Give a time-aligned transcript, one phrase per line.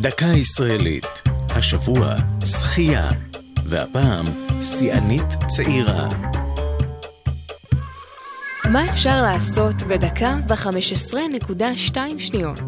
[0.00, 1.06] דקה ישראלית.
[1.48, 2.14] השבוע
[2.46, 3.10] שחייה,
[3.64, 4.24] והפעם
[4.62, 6.08] שיאנית צעירה.
[8.72, 12.60] מה אפשר לעשות בדקה ו-15.2 שניות?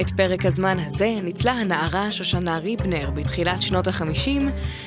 [0.00, 4.42] את פרק הזמן הזה ניצלה הנערה שושנה ריבנר בתחילת שנות ה-50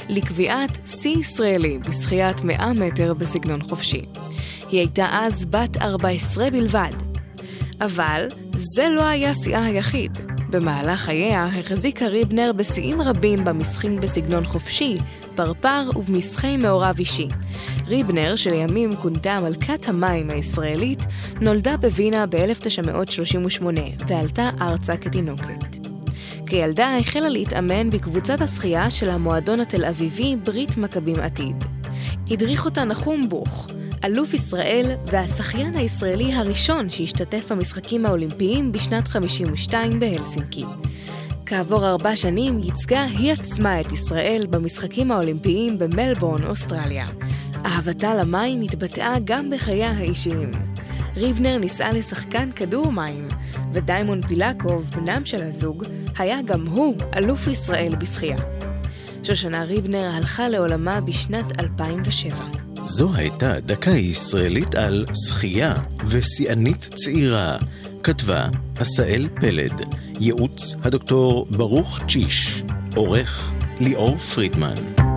[0.10, 4.06] לקביעת שיא ישראלי בשחיית 100 מטר בסגנון חופשי.
[4.70, 6.92] היא הייתה אז בת 14 בלבד.
[7.82, 10.29] אבל זה לא היה שיאה היחיד.
[10.50, 14.96] במהלך חייה החזיקה ריבנר בשיאים רבים במשחים בסגנון חופשי,
[15.36, 17.28] פרפר ובמשחי מעורב אישי.
[17.88, 21.00] ריבנר, שלימים כונתה מלכת המים הישראלית,
[21.42, 23.64] נולדה בווינה ב-1938
[24.08, 25.78] ועלתה ארצה כתינוקת.
[26.46, 31.64] כילדה החלה להתאמן בקבוצת השחייה של המועדון התל אביבי ברית מכבים עתיד.
[32.32, 33.68] הדריך אותה נחום בוך,
[34.04, 40.64] אלוף ישראל והשחיין הישראלי הראשון שהשתתף במשחקים האולימפיים בשנת 52 בהלסינקי.
[41.46, 47.06] כעבור ארבע שנים ייצגה היא עצמה את ישראל במשחקים האולימפיים במלבורן, אוסטרליה.
[47.66, 50.52] אהבתה למים התבטאה גם בחייה האישיים.
[51.16, 53.28] ריבנר נישאה לשחקן כדור מים,
[53.74, 55.84] ודיימון פילקוב, בנם של הזוג,
[56.18, 58.38] היה גם הוא אלוף ישראל בשחייה.
[59.24, 62.69] שושנה ריבנר הלכה לעולמה בשנת 2007.
[62.92, 65.74] זו הייתה דקה ישראלית על שחייה
[66.06, 67.58] ושיאנית צעירה.
[68.04, 69.82] כתבה עשאל פלד,
[70.20, 72.64] ייעוץ הדוקטור ברוך צ'יש,
[72.96, 75.09] עורך ליאור פרידמן.